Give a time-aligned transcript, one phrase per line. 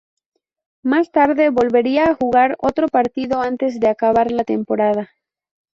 [0.81, 5.11] Más tarde, volvería a jugar otro partido antes de acabar la temporada.